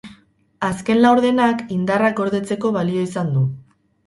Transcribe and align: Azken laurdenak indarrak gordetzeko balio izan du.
Azken 0.67 1.01
laurdenak 1.03 1.61
indarrak 1.77 2.17
gordetzeko 2.21 2.73
balio 2.79 3.05
izan 3.11 3.31
du. 3.37 3.45